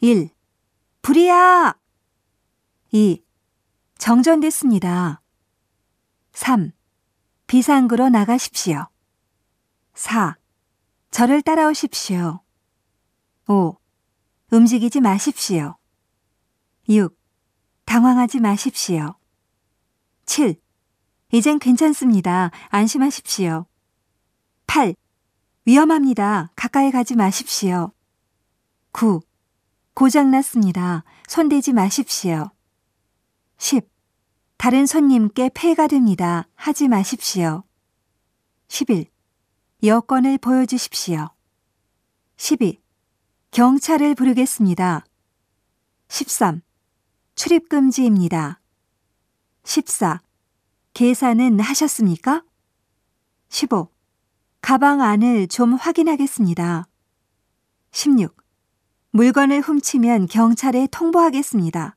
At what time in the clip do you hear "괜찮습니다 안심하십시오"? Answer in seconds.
21.58-23.64